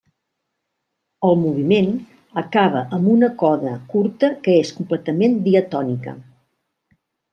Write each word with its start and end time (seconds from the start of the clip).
El 1.27 1.37
moviment 1.41 1.91
acaba 2.43 2.81
amb 2.99 3.11
una 3.17 3.29
coda 3.43 3.75
curta 3.93 4.31
que 4.49 4.57
és 4.63 4.73
completament 4.79 5.37
diatònica. 5.51 6.17